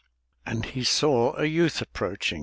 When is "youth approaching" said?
1.45-2.39